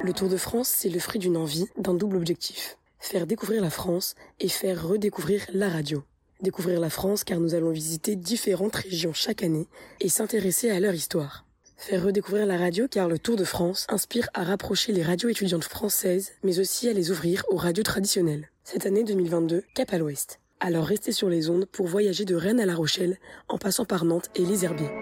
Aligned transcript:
Le 0.00 0.12
Tour 0.12 0.28
de 0.28 0.36
France, 0.36 0.68
c'est 0.68 0.88
le 0.88 0.98
fruit 0.98 1.20
d'une 1.20 1.36
envie, 1.36 1.66
d'un 1.76 1.94
double 1.94 2.16
objectif. 2.16 2.76
Faire 2.98 3.26
découvrir 3.26 3.62
la 3.62 3.70
France 3.70 4.14
et 4.40 4.48
faire 4.48 4.86
redécouvrir 4.86 5.42
la 5.52 5.68
radio. 5.68 6.02
Découvrir 6.40 6.80
la 6.80 6.90
France 6.90 7.24
car 7.24 7.38
nous 7.38 7.54
allons 7.54 7.70
visiter 7.70 8.16
différentes 8.16 8.76
régions 8.76 9.12
chaque 9.12 9.42
année 9.42 9.68
et 10.00 10.08
s'intéresser 10.08 10.70
à 10.70 10.80
leur 10.80 10.94
histoire. 10.94 11.44
Faire 11.82 12.04
redécouvrir 12.04 12.46
la 12.46 12.56
radio 12.56 12.86
car 12.86 13.08
le 13.08 13.18
Tour 13.18 13.34
de 13.34 13.42
France 13.42 13.88
inspire 13.88 14.28
à 14.34 14.44
rapprocher 14.44 14.92
les 14.92 15.02
radios 15.02 15.28
étudiantes 15.28 15.64
françaises, 15.64 16.30
mais 16.44 16.60
aussi 16.60 16.88
à 16.88 16.92
les 16.92 17.10
ouvrir 17.10 17.42
aux 17.48 17.56
radios 17.56 17.82
traditionnelles. 17.82 18.48
Cette 18.62 18.86
année 18.86 19.02
2022, 19.02 19.64
cap 19.74 19.92
à 19.92 19.98
l'ouest. 19.98 20.38
Alors 20.60 20.84
restez 20.84 21.10
sur 21.10 21.28
les 21.28 21.50
ondes 21.50 21.66
pour 21.66 21.88
voyager 21.88 22.24
de 22.24 22.36
Rennes 22.36 22.60
à 22.60 22.66
La 22.66 22.76
Rochelle, 22.76 23.18
en 23.48 23.58
passant 23.58 23.84
par 23.84 24.04
Nantes 24.04 24.30
et 24.36 24.44
les 24.44 24.64
Herbiers. 24.64 24.92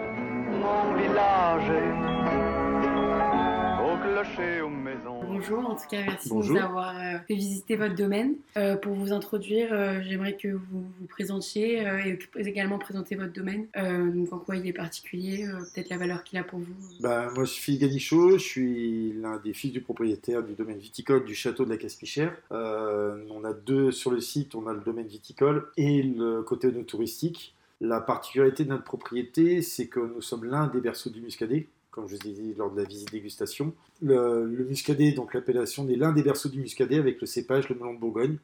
Bonjour, 5.41 5.71
en 5.71 5.75
tout 5.75 5.89
cas 5.91 6.03
merci 6.05 6.29
Bonjour. 6.29 6.55
de 6.55 6.61
nous 6.61 6.67
avoir 6.67 6.99
euh, 6.99 7.19
fait 7.27 7.35
visiter 7.35 7.77
votre 7.77 7.95
domaine. 7.95 8.35
Euh, 8.59 8.77
pour 8.77 8.93
vous 8.93 9.11
introduire, 9.11 9.73
euh, 9.73 10.01
j'aimerais 10.03 10.37
que 10.37 10.49
vous 10.49 10.85
vous 11.01 11.07
présentiez 11.09 11.83
et 12.05 12.19
également 12.37 12.79
présenter 12.79 13.17
votre 13.17 13.33
domaine. 13.33 13.67
Donc 13.75 14.33
en 14.35 14.39
quoi 14.39 14.57
il 14.57 14.67
est 14.67 14.75
particulier, 14.75 15.47
peut-être 15.75 15.89
la 15.89 15.97
valeur 15.97 16.25
qu'il 16.25 16.39
a 16.39 16.45
pour 16.45 16.59
vous. 16.59 16.75
Bah, 17.01 17.31
moi, 17.35 17.45
je 17.45 17.53
suis 17.53 17.63
Philippe 17.63 17.81
Ganichot, 17.81 18.33
je 18.37 18.45
suis 18.45 19.13
l'un 19.15 19.39
des 19.39 19.55
fils 19.55 19.73
du 19.73 19.81
propriétaire 19.81 20.43
du 20.43 20.53
domaine 20.53 20.79
viticole 20.79 21.25
du 21.25 21.35
château 21.35 21.65
de 21.65 21.71
la 21.71 21.79
Caspichère. 21.79 22.37
On 22.51 23.45
a 23.45 23.55
deux 23.55 23.93
sur 23.93 24.11
le 24.11 24.21
site, 24.21 24.55
on 24.55 24.67
a 24.67 24.75
le 24.75 24.81
domaine 24.81 25.07
viticole 25.07 25.69
et 25.79 26.03
le 26.03 26.43
côté 26.43 26.71
touristique. 26.85 27.55
La 27.81 28.03
particularité 28.03 28.65
de 28.65 28.69
notre 28.69 28.85
propriété, 28.85 29.63
c'est 29.63 29.87
que 29.87 30.01
nous 30.01 30.21
sommes 30.21 30.45
l'un 30.45 30.67
des 30.67 30.83
berceaux 30.83 31.09
du 31.09 31.23
muscadet, 31.23 31.67
comme 31.91 32.09
je 32.09 32.17
vous 32.17 32.29
ai 32.29 32.33
dit 32.33 32.55
lors 32.57 32.71
de 32.71 32.81
la 32.81 32.87
visite 32.87 33.11
dégustation. 33.11 33.73
Le, 34.03 34.47
le 34.47 34.65
muscadet, 34.65 35.13
donc 35.13 35.35
l'appellation, 35.35 35.89
est 35.89 35.97
l'un 35.97 36.13
des 36.13 36.23
berceaux 36.23 36.49
du 36.49 36.61
muscadet 36.61 36.99
avec 36.99 37.21
le 37.21 37.27
cépage, 37.27 37.69
le 37.69 37.75
melon 37.75 37.95
de 37.95 37.99
Bourgogne, 37.99 38.37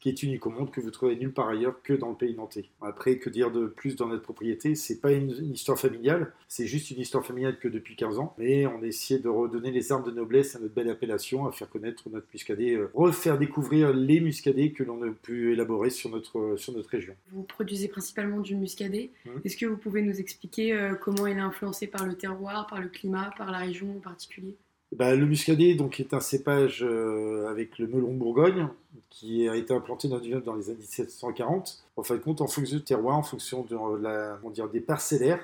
qui 0.00 0.08
est 0.08 0.22
unique 0.22 0.46
au 0.46 0.50
monde, 0.50 0.70
que 0.70 0.80
vous 0.80 0.90
trouvez 0.90 1.16
nulle 1.16 1.32
part 1.32 1.48
ailleurs 1.48 1.82
que 1.82 1.92
dans 1.92 2.10
le 2.10 2.16
pays 2.16 2.34
nantais. 2.34 2.66
Après, 2.80 3.18
que 3.18 3.30
dire 3.30 3.50
de 3.50 3.66
plus 3.66 3.96
dans 3.96 4.06
notre 4.06 4.22
propriété? 4.22 4.74
C'est 4.74 5.00
pas 5.00 5.12
une, 5.12 5.30
une 5.30 5.54
histoire 5.54 5.78
familiale, 5.78 6.32
c'est 6.48 6.66
juste 6.66 6.90
une 6.90 7.00
histoire 7.00 7.24
familiale 7.24 7.58
que 7.58 7.68
depuis 7.68 7.96
15 7.96 8.18
ans, 8.18 8.34
mais 8.38 8.66
on 8.66 8.82
essaie 8.82 9.18
de 9.18 9.28
redonner 9.28 9.70
les 9.70 9.92
armes 9.92 10.04
de 10.04 10.10
noblesse 10.10 10.54
à 10.56 10.58
notre 10.58 10.74
belle 10.74 10.90
appellation, 10.90 11.46
à 11.46 11.52
faire 11.52 11.68
connaître 11.68 12.08
notre 12.10 12.26
muscadet, 12.32 12.74
euh, 12.74 12.90
refaire 12.94 13.38
découvrir 13.38 13.92
les 13.92 14.20
muscadets 14.20 14.72
que 14.72 14.82
l'on 14.82 15.02
a 15.02 15.10
pu 15.10 15.52
élaborer 15.52 15.90
sur 15.90 16.10
notre, 16.10 16.56
sur 16.56 16.72
notre 16.72 16.90
région. 16.90 17.14
Vous 17.32 17.42
produisez 17.42 17.88
principalement 17.88 18.40
du 18.40 18.54
muscadet. 18.56 19.10
Mhm. 19.24 19.40
Est-ce 19.44 19.56
que 19.56 19.66
vous 19.66 19.76
pouvez 19.76 20.02
nous 20.02 20.20
expliquer 20.20 20.72
euh, 20.72 20.94
comment 20.94 21.26
il 21.26 21.36
est 21.36 21.40
influencé 21.40 21.86
par 21.86 22.06
le 22.06 22.14
terroir, 22.14 22.66
par 22.66 22.80
le 22.80 22.88
climat, 22.88 23.32
par 23.36 23.50
la 23.50 23.58
région 23.58 23.96
en 23.96 24.00
particulier? 24.00 24.56
Bah, 24.92 25.14
le 25.14 25.26
muscadet 25.26 25.74
donc, 25.74 25.98
est 26.00 26.14
un 26.14 26.20
cépage 26.20 26.84
euh, 26.84 27.48
avec 27.48 27.78
le 27.78 27.88
melon 27.88 28.14
Bourgogne 28.14 28.68
qui 29.10 29.48
a 29.48 29.56
été 29.56 29.74
implanté 29.74 30.08
dans, 30.08 30.18
dans 30.18 30.54
les 30.54 30.70
années 30.70 30.78
1740. 30.78 31.84
En 31.96 32.02
fin 32.02 32.14
de 32.14 32.20
compte, 32.20 32.40
en 32.40 32.46
fonction 32.46 32.76
du 32.76 32.84
terroir, 32.84 33.16
en 33.16 33.22
fonction 33.22 33.64
de 33.64 33.76
la, 34.00 34.38
on 34.44 34.50
dire, 34.50 34.68
des 34.68 34.80
parcellaires, 34.80 35.40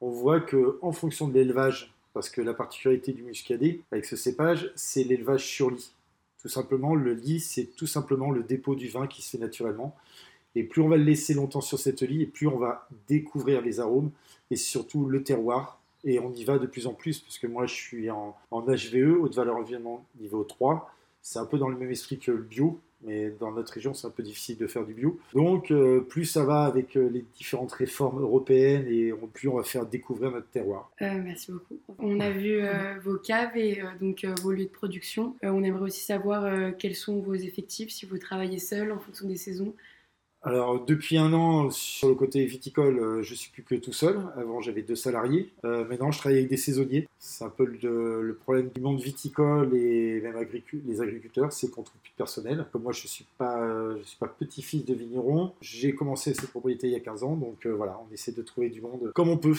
on 0.00 0.10
voit 0.10 0.40
que 0.40 0.78
en 0.82 0.92
fonction 0.92 1.28
de 1.28 1.34
l'élevage, 1.34 1.94
parce 2.12 2.28
que 2.28 2.40
la 2.40 2.52
particularité 2.52 3.12
du 3.12 3.22
muscadet 3.22 3.80
avec 3.92 4.04
ce 4.04 4.16
cépage, 4.16 4.72
c'est 4.74 5.04
l'élevage 5.04 5.46
sur 5.46 5.70
lit. 5.70 5.92
Tout 6.42 6.48
simplement, 6.48 6.94
le 6.94 7.14
lit, 7.14 7.40
c'est 7.40 7.74
tout 7.76 7.86
simplement 7.86 8.30
le 8.30 8.42
dépôt 8.42 8.74
du 8.74 8.88
vin 8.88 9.06
qui 9.06 9.22
se 9.22 9.30
fait 9.30 9.38
naturellement. 9.38 9.96
Et 10.56 10.62
plus 10.62 10.82
on 10.82 10.88
va 10.88 10.96
le 10.96 11.04
laisser 11.04 11.34
longtemps 11.34 11.60
sur 11.60 11.78
cette 11.78 12.02
lit, 12.02 12.22
et 12.22 12.26
plus 12.26 12.48
on 12.48 12.58
va 12.58 12.88
découvrir 13.08 13.62
les 13.62 13.80
arômes 13.80 14.10
et 14.50 14.56
surtout 14.56 15.06
le 15.06 15.22
terroir. 15.22 15.80
Et 16.04 16.18
on 16.18 16.32
y 16.32 16.44
va 16.44 16.58
de 16.58 16.66
plus 16.66 16.86
en 16.86 16.94
plus, 16.94 17.20
parce 17.20 17.38
que 17.38 17.46
moi 17.46 17.66
je 17.66 17.74
suis 17.74 18.10
en, 18.10 18.36
HVE, 18.52 19.18
haute 19.20 19.34
valeur 19.34 19.56
environnement 19.56 20.04
niveau 20.20 20.44
3. 20.44 20.90
C'est 21.22 21.38
un 21.38 21.46
peu 21.46 21.58
dans 21.58 21.68
le 21.68 21.76
même 21.76 21.90
esprit 21.90 22.18
que 22.18 22.30
le 22.30 22.42
bio, 22.42 22.80
mais 23.02 23.30
dans 23.40 23.50
notre 23.50 23.72
région 23.72 23.94
c'est 23.94 24.06
un 24.06 24.10
peu 24.10 24.22
difficile 24.22 24.58
de 24.58 24.66
faire 24.66 24.84
du 24.84 24.92
bio. 24.92 25.18
Donc 25.32 25.70
euh, 25.70 26.00
plus 26.00 26.26
ça 26.26 26.44
va 26.44 26.64
avec 26.64 26.96
euh, 26.96 27.08
les 27.08 27.24
différentes 27.36 27.72
réformes 27.72 28.20
européennes, 28.20 28.86
et 28.86 29.12
plus 29.32 29.48
on 29.48 29.56
va 29.56 29.62
faire 29.62 29.86
découvrir 29.86 30.30
notre 30.30 30.48
terroir. 30.48 30.90
Euh, 31.00 31.20
merci 31.24 31.50
beaucoup. 31.50 31.78
On 31.98 32.20
a 32.20 32.30
vu 32.30 32.60
vos 33.02 33.16
caves 33.16 33.56
et 33.56 33.82
donc 34.00 34.26
vos 34.42 34.52
lieux 34.52 34.64
de 34.64 34.70
production. 34.70 35.34
On 35.42 35.62
aimerait 35.64 35.84
aussi 35.84 36.04
savoir 36.04 36.76
quels 36.78 36.94
sont 36.94 37.20
vos 37.20 37.34
effectifs, 37.34 37.90
si 37.90 38.04
vous 38.04 38.18
travaillez 38.18 38.58
seul 38.58 38.92
en 38.92 38.98
fonction 38.98 39.26
des 39.26 39.36
saisons. 39.36 39.74
Alors 40.44 40.84
depuis 40.84 41.16
un 41.16 41.32
an 41.32 41.70
sur 41.70 42.08
le 42.08 42.14
côté 42.14 42.44
viticole, 42.44 42.98
euh, 42.98 43.22
je 43.22 43.34
suis 43.34 43.50
plus 43.50 43.62
que 43.62 43.76
tout 43.76 43.94
seul. 43.94 44.20
Avant 44.36 44.60
j'avais 44.60 44.82
deux 44.82 44.94
salariés. 44.94 45.50
Euh, 45.64 45.86
maintenant 45.88 46.10
je 46.10 46.18
travaille 46.18 46.38
avec 46.38 46.50
des 46.50 46.58
saisonniers. 46.58 47.08
C'est 47.18 47.44
un 47.44 47.48
peu 47.48 47.64
le, 47.64 48.38
problème 48.42 48.68
du 48.74 48.82
monde 48.82 49.00
viticole 49.00 49.74
et 49.74 50.20
même 50.20 50.36
les 50.86 51.00
agriculteurs, 51.00 51.50
c'est 51.50 51.70
qu'on 51.70 51.82
trouve 51.82 52.00
plus 52.02 52.10
de 52.10 52.16
personnel. 52.16 52.66
Comme 52.72 52.82
moi 52.82 52.92
je 52.92 53.06
suis 53.06 53.26
pas, 53.38 53.58
euh, 53.58 53.96
je 54.02 54.02
suis 54.02 54.18
pas 54.18 54.28
petit-fils 54.28 54.84
de 54.84 54.92
vigneron. 54.92 55.54
J'ai 55.62 55.94
commencé 55.94 56.34
cette 56.34 56.50
propriété 56.50 56.88
il 56.88 56.92
y 56.92 56.96
a 56.96 57.00
15 57.00 57.24
ans, 57.24 57.36
donc 57.36 57.66
voilà, 57.66 57.98
on 58.06 58.12
essaie 58.12 58.32
de 58.32 58.42
trouver 58.42 58.68
du 58.68 58.82
monde 58.82 59.12
comme 59.14 59.30
on 59.30 59.38
peut. 59.38 59.56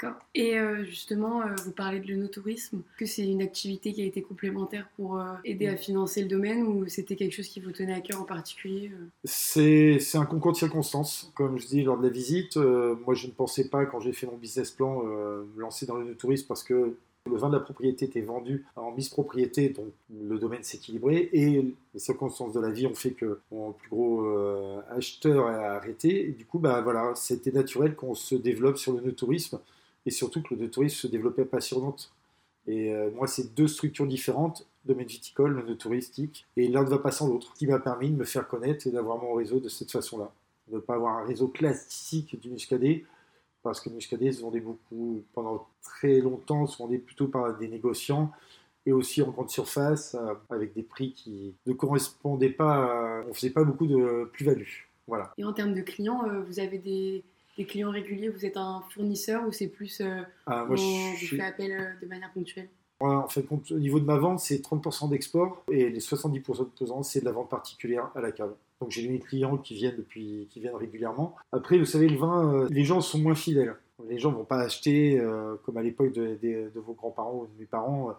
D'accord. 0.00 0.18
Et 0.34 0.58
euh, 0.58 0.84
justement, 0.84 1.42
euh, 1.42 1.46
vous 1.64 1.72
parlez 1.72 1.98
de 1.98 2.06
l'œnotourisme. 2.06 2.78
Est-ce 2.78 2.98
que 2.98 3.06
c'est 3.06 3.26
une 3.26 3.42
activité 3.42 3.92
qui 3.92 4.02
a 4.02 4.04
été 4.04 4.22
complémentaire 4.22 4.88
pour 4.94 5.18
euh, 5.18 5.32
aider 5.44 5.66
à 5.66 5.76
financer 5.76 6.22
le 6.22 6.28
domaine 6.28 6.62
ou 6.62 6.86
c'était 6.86 7.16
quelque 7.16 7.34
chose 7.34 7.48
qui 7.48 7.58
vous 7.60 7.72
tenait 7.72 7.94
à 7.94 8.00
cœur 8.00 8.20
en 8.20 8.24
particulier 8.24 8.92
C'est 9.24 9.98
c'est 9.98 10.18
un 10.18 10.24
concours 10.24 10.52
de 10.52 10.56
circonstances. 10.56 11.32
Comme 11.34 11.58
je 11.58 11.66
dis 11.66 11.82
lors 11.82 11.98
de 11.98 12.04
la 12.04 12.10
visite, 12.10 12.56
moi 12.56 13.14
je 13.14 13.26
ne 13.26 13.32
pensais 13.32 13.68
pas, 13.68 13.86
quand 13.86 13.98
j'ai 13.98 14.12
fait 14.12 14.26
mon 14.26 14.36
business 14.36 14.70
plan, 14.70 15.02
me 15.02 15.60
lancer 15.60 15.86
dans 15.86 15.96
le 15.96 16.14
tourisme 16.14 16.46
parce 16.46 16.62
que 16.62 16.94
le 17.28 17.36
vin 17.36 17.48
de 17.48 17.54
la 17.54 17.60
propriété 17.60 18.06
était 18.06 18.20
vendu 18.20 18.64
en 18.76 18.92
mise 18.92 19.08
propriété, 19.08 19.68
donc 19.70 19.86
le 20.10 20.38
domaine 20.38 20.62
s'équilibrait 20.62 21.28
et 21.32 21.74
les 21.94 22.00
circonstances 22.00 22.52
de 22.52 22.60
la 22.60 22.70
vie 22.70 22.86
ont 22.86 22.94
fait 22.94 23.12
que 23.12 23.40
mon 23.52 23.72
plus 23.72 23.90
gros 23.90 24.24
euh, 24.24 24.80
acheteur 24.90 25.46
a 25.46 25.76
arrêté. 25.76 26.28
Et 26.28 26.32
du 26.32 26.44
coup, 26.46 26.58
bah, 26.58 26.80
voilà, 26.80 27.12
c'était 27.14 27.52
naturel 27.52 27.94
qu'on 27.94 28.14
se 28.14 28.34
développe 28.34 28.78
sur 28.78 28.92
le 28.92 29.12
tourisme 29.12 29.58
et 30.08 30.10
surtout 30.10 30.42
que 30.42 30.54
le 30.54 30.70
tourisme 30.70 30.96
se 30.96 31.06
développait 31.06 31.44
pas 31.44 31.60
sur 31.60 31.82
Nantes. 31.82 32.10
Et 32.66 32.94
euh, 32.94 33.10
moi, 33.14 33.26
c'est 33.26 33.54
deux 33.54 33.68
structures 33.68 34.06
différentes, 34.06 34.66
domaine 34.86 35.06
viticole, 35.06 35.62
le 35.66 35.76
touristique, 35.76 36.46
et 36.56 36.66
l'un 36.66 36.82
ne 36.82 36.88
va 36.88 36.98
pas 36.98 37.10
sans 37.10 37.28
l'autre, 37.28 37.52
qui 37.52 37.66
m'a 37.66 37.78
permis 37.78 38.10
de 38.10 38.16
me 38.16 38.24
faire 38.24 38.48
connaître 38.48 38.86
et 38.86 38.90
d'avoir 38.90 39.18
mon 39.18 39.34
réseau 39.34 39.60
de 39.60 39.68
cette 39.68 39.92
façon-là. 39.92 40.32
Ne 40.72 40.78
pas 40.78 40.94
avoir 40.94 41.18
un 41.18 41.26
réseau 41.26 41.48
classique 41.48 42.40
du 42.40 42.48
muscadet, 42.48 43.04
parce 43.62 43.82
que 43.82 43.90
le 43.90 43.96
muscadet 43.96 44.32
se 44.32 44.40
vendait 44.40 44.60
beaucoup, 44.60 45.22
pendant 45.34 45.66
très 45.82 46.20
longtemps, 46.20 46.66
se 46.66 46.78
vendait 46.82 46.96
plutôt 46.96 47.28
par 47.28 47.58
des 47.58 47.68
négociants, 47.68 48.32
et 48.86 48.92
aussi 48.92 49.20
en 49.20 49.30
grande 49.30 49.50
surface, 49.50 50.14
euh, 50.14 50.32
avec 50.48 50.72
des 50.72 50.82
prix 50.82 51.12
qui 51.12 51.54
ne 51.66 51.74
correspondaient 51.74 52.48
pas, 52.48 52.76
à- 53.20 53.24
on 53.28 53.34
faisait 53.34 53.50
pas 53.50 53.64
beaucoup 53.64 53.86
de 53.86 54.24
plus-value. 54.32 54.86
Voilà. 55.06 55.34
Et 55.36 55.44
en 55.44 55.52
termes 55.52 55.74
de 55.74 55.82
clients, 55.82 56.24
euh, 56.26 56.40
vous 56.48 56.60
avez 56.60 56.78
des, 56.78 57.24
des 57.58 57.64
clients 57.66 57.90
réguliers 57.90 58.28
Vous 58.30 58.46
êtes 58.46 58.56
un 58.56 58.82
fournisseur 58.94 59.46
ou 59.46 59.52
c'est 59.52 59.66
plus 59.66 60.00
euh, 60.00 60.22
Ah, 60.46 60.62
on 60.64 60.68
moi, 60.68 60.76
je 60.76 61.30
vous 61.30 61.36
fait 61.36 61.42
appel 61.42 61.72
euh, 61.72 61.84
de 62.00 62.06
manière 62.08 62.32
ponctuelle? 62.32 62.68
En 63.00 63.28
fait, 63.28 63.42
compte, 63.42 63.70
au 63.70 63.78
niveau 63.78 64.00
de 64.00 64.04
ma 64.04 64.16
vente, 64.16 64.40
c'est 64.40 64.56
30% 64.60 65.10
d'export 65.10 65.62
et 65.70 65.88
les 65.88 66.00
70% 66.00 66.58
de 66.60 66.64
pesant, 66.64 67.02
c'est 67.04 67.20
de 67.20 67.24
la 67.26 67.30
vente 67.32 67.48
particulière 67.50 68.10
à 68.16 68.20
la 68.20 68.32
cave. 68.32 68.54
Donc 68.80 68.90
j'ai 68.90 69.06
mes 69.08 69.20
clients 69.20 69.56
qui 69.56 69.74
viennent 69.74 69.96
depuis, 69.96 70.48
qui 70.50 70.58
viennent 70.60 70.74
régulièrement. 70.74 71.36
Après, 71.52 71.78
vous 71.78 71.84
savez, 71.84 72.08
le 72.08 72.16
vin, 72.16 72.52
euh, 72.54 72.68
les 72.70 72.84
gens 72.84 73.00
sont 73.00 73.18
moins 73.18 73.34
fidèles. 73.36 73.74
Les 74.08 74.18
gens 74.18 74.32
vont 74.32 74.44
pas 74.44 74.58
acheter 74.60 75.18
euh, 75.20 75.56
comme 75.64 75.76
à 75.76 75.82
l'époque 75.82 76.12
de, 76.12 76.38
de- 76.42 76.70
de 76.74 76.80
vos 76.80 76.92
grands-parents 76.94 77.34
ou 77.42 77.46
de 77.46 77.60
mes 77.60 77.66
parents, 77.66 78.14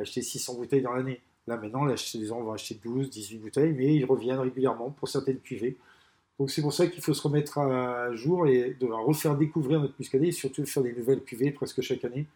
acheter 0.00 0.22
600 0.22 0.54
bouteilles 0.54 0.82
dans 0.82 0.92
l'année. 0.94 1.20
Là, 1.46 1.56
maintenant, 1.56 1.84
les 1.84 1.96
gens 2.26 2.40
vont 2.40 2.52
acheter 2.52 2.78
12, 2.82 3.10
18 3.10 3.38
bouteilles, 3.38 3.72
mais 3.72 3.94
ils 3.94 4.04
reviennent 4.04 4.38
régulièrement 4.38 4.90
pour 4.90 5.08
certaines 5.08 5.38
cuvées. 5.40 5.76
Donc 6.38 6.50
c'est 6.50 6.62
pour 6.62 6.72
ça 6.72 6.86
qu'il 6.88 7.02
faut 7.02 7.14
se 7.14 7.22
remettre 7.22 7.58
à 7.58 8.12
jour 8.14 8.46
et 8.48 8.74
de 8.74 8.86
refaire 8.86 9.36
découvrir 9.36 9.80
notre 9.80 9.94
muscadet 9.98 10.28
et 10.28 10.32
surtout 10.32 10.66
faire 10.66 10.82
des 10.82 10.92
nouvelles 10.92 11.22
cuvées 11.22 11.52
presque 11.52 11.80
chaque 11.80 12.04
année 12.04 12.26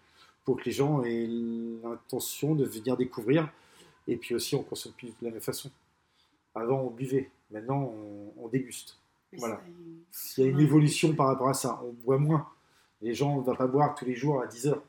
pour 0.44 0.56
que 0.58 0.64
les 0.66 0.70
gens 0.72 1.02
aient 1.02 1.26
l'intention 1.82 2.54
de 2.54 2.64
venir 2.64 2.96
découvrir. 2.96 3.48
Et 4.06 4.16
puis 4.16 4.34
aussi, 4.34 4.54
on 4.54 4.62
consomme 4.62 4.92
plus 4.92 5.08
de 5.08 5.14
la 5.22 5.30
même 5.32 5.40
façon. 5.40 5.70
Avant, 6.54 6.80
on 6.80 6.90
buvait. 6.90 7.30
Maintenant, 7.50 7.92
on, 7.94 8.44
on 8.44 8.48
déguste. 8.48 8.96
Mais 9.32 9.38
Voilà. 9.40 9.60
c'est- 10.10 10.42
Il 10.42 10.44
y 10.44 10.48
a 10.48 10.50
une 10.52 10.60
évolution 10.60 11.14
par 11.14 11.26
rapport 11.26 11.48
à 11.48 11.54
ça. 11.54 11.80
On 11.84 11.92
boit 11.92 12.18
moins. 12.18 12.46
Les 13.02 13.14
gens 13.14 13.36
ne 13.36 13.42
vont 13.42 13.54
pas 13.54 13.66
boire 13.66 13.94
tous 13.94 14.04
les 14.06 14.14
jours 14.14 14.40
à 14.40 14.46
10 14.46 14.68
heures. 14.68 14.82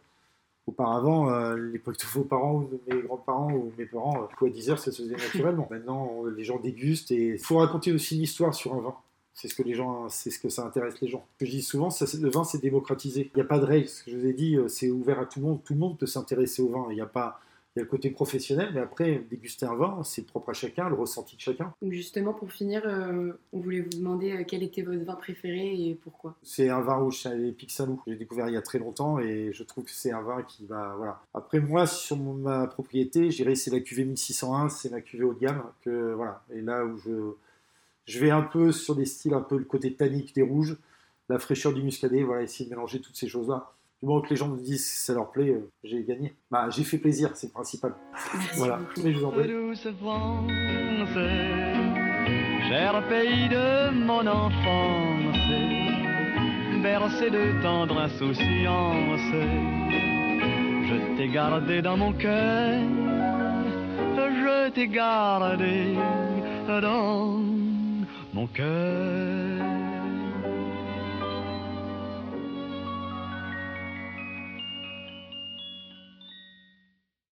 Auparavant, 0.69 1.31
euh, 1.31 1.55
l'époque 1.55 1.97
de 1.97 2.05
vos 2.13 2.23
parents 2.23 2.57
ou 2.57 2.65
de 2.65 2.79
mes 2.93 3.01
grands-parents 3.01 3.51
ou 3.51 3.73
mes 3.75 3.87
parents, 3.87 4.21
euh, 4.21 4.25
quoi, 4.37 4.49
à 4.49 4.51
10 4.51 4.69
heures, 4.69 4.77
ça 4.77 4.91
se 4.91 5.01
faisait 5.01 5.15
naturellement. 5.15 5.67
Maintenant, 5.71 6.23
les 6.25 6.43
gens 6.43 6.59
dégustent 6.59 7.09
et 7.09 7.29
il 7.29 7.39
faut 7.39 7.57
raconter 7.57 7.91
aussi 7.91 8.17
une 8.17 8.21
histoire 8.21 8.53
sur 8.53 8.75
un 8.75 8.81
vin. 8.81 8.93
C'est 9.33 9.47
ce 9.47 9.55
que 9.55 9.63
les 9.63 9.73
gens, 9.73 10.09
c'est 10.09 10.29
ce 10.29 10.37
que 10.37 10.49
ça 10.49 10.63
intéresse 10.63 11.01
les 11.01 11.07
gens. 11.07 11.25
Ce 11.33 11.39
que 11.39 11.45
je 11.47 11.55
dis 11.55 11.63
souvent, 11.63 11.89
ça, 11.89 12.05
le 12.21 12.29
vin, 12.29 12.43
c'est 12.43 12.61
démocratisé. 12.61 13.31
Il 13.33 13.37
n'y 13.37 13.41
a 13.41 13.45
pas 13.45 13.57
de 13.57 13.65
règles. 13.65 13.87
Ce 13.87 14.03
que 14.03 14.11
je 14.11 14.17
vous 14.17 14.27
ai 14.27 14.33
dit, 14.33 14.57
euh, 14.57 14.67
c'est 14.67 14.91
ouvert 14.91 15.19
à 15.19 15.25
tout 15.25 15.39
le 15.39 15.47
monde. 15.47 15.63
Tout 15.63 15.73
le 15.73 15.79
monde 15.79 15.97
peut 15.97 16.05
s'intéresser 16.05 16.61
au 16.61 16.69
vin. 16.69 16.85
Il 16.91 16.95
n'y 16.95 17.01
a 17.01 17.07
pas, 17.07 17.39
il 17.79 17.81
Il 17.81 17.81
y 17.81 17.81
a 17.81 17.83
le 17.83 17.89
côté 17.89 18.09
professionnel, 18.09 18.71
mais 18.73 18.79
après, 18.79 19.23
déguster 19.29 19.65
un 19.65 19.75
vin, 19.75 20.01
c'est 20.03 20.25
propre 20.25 20.49
à 20.49 20.53
chacun, 20.53 20.89
le 20.89 20.95
ressenti 20.95 21.35
de 21.35 21.41
chacun. 21.41 21.73
Donc 21.81 21.93
justement, 21.93 22.33
pour 22.33 22.51
finir, 22.51 22.81
euh, 22.85 23.33
on 23.53 23.59
voulait 23.59 23.81
vous 23.81 23.89
demander 23.89 24.31
euh, 24.31 24.43
quel 24.47 24.63
était 24.63 24.81
votre 24.81 25.03
vin 25.03 25.15
préféré 25.15 25.75
et 25.75 25.95
pourquoi? 25.95 26.35
C'est 26.43 26.69
un 26.69 26.81
vin 26.81 26.95
rouge, 26.95 27.21
c'est 27.23 27.37
les 27.37 27.51
Pic 27.51 27.71
Saint-Loup. 27.71 28.01
J'ai 28.07 28.15
découvert 28.15 28.47
il 28.47 28.53
y 28.53 28.57
a 28.57 28.61
très 28.61 28.79
longtemps 28.79 29.19
et 29.19 29.51
je 29.53 29.63
trouve 29.63 29.83
que 29.83 29.91
c'est 29.91 30.11
un 30.11 30.21
vin 30.21 30.43
qui 30.43 30.65
va. 30.65 30.95
Voilà. 30.97 31.21
Après, 31.33 31.59
moi, 31.59 31.85
sur 31.87 32.17
ma 32.17 32.67
propriété, 32.67 33.31
je 33.31 33.37
dirais 33.37 33.55
c'est 33.55 33.71
la 33.71 33.79
cuvée 33.79 34.05
1601, 34.05 34.69
c'est 34.69 34.91
ma 34.91 35.01
cuvée 35.01 35.23
haut 35.23 35.33
de 35.33 35.39
gamme. 35.39 35.63
Que, 35.81 36.13
voilà. 36.13 36.43
Et 36.53 36.61
là 36.61 36.85
où 36.85 36.97
je, 36.97 37.33
je 38.05 38.19
vais 38.19 38.31
un 38.31 38.41
peu 38.41 38.71
sur 38.71 38.95
des 38.95 39.05
styles, 39.05 39.33
un 39.33 39.41
peu 39.41 39.57
le 39.57 39.65
côté 39.65 39.93
tannique 39.93 40.33
des 40.33 40.41
rouges, 40.41 40.77
la 41.29 41.37
fraîcheur 41.37 41.73
du 41.73 41.83
muscadet, 41.83 42.23
voilà, 42.23 42.41
essayer 42.41 42.65
de 42.65 42.71
mélanger 42.71 42.99
toutes 42.99 43.15
ces 43.15 43.27
choses-là. 43.27 43.71
Du 44.01 44.07
moment 44.07 44.21
que 44.21 44.29
les 44.29 44.37
gens 44.37 44.47
me 44.47 44.57
disent 44.57 44.85
que 44.89 44.97
ça 44.97 45.13
leur 45.13 45.29
plaît, 45.29 45.49
euh, 45.49 45.69
j'ai 45.83 46.03
gagné. 46.05 46.33
Bah, 46.49 46.69
j'ai 46.69 46.85
fait 46.85 46.97
plaisir, 46.97 47.31
c'est 47.35 47.47
le 47.47 47.51
principal. 47.51 47.93
Merci 48.33 48.57
Voilà. 48.57 48.79
Mais 49.03 49.11
je 49.11 49.19
vous 49.19 49.25
en 49.25 49.31
prie. 49.31 49.47
Douce 49.49 49.87
France, 49.99 50.49
cher 52.69 53.03
pays 53.09 53.49
de 53.49 53.91
mon 53.91 54.25
enfance, 54.25 55.37
bercé 56.81 57.29
de 57.29 57.61
tendre 57.61 57.99
insouciance, 57.99 59.33
je 60.87 61.17
t'ai 61.17 61.27
gardé 61.27 61.81
dans 61.81 61.97
mon 61.97 62.13
cœur, 62.13 62.81
je 64.15 64.69
t'ai 64.69 64.87
gardé 64.87 65.95
dans 66.69 67.37
mon 68.33 68.47
cœur. 68.47 69.58